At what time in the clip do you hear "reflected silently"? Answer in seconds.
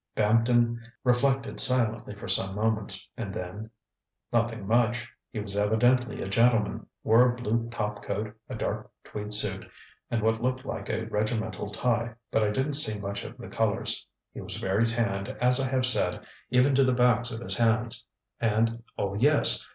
1.03-2.15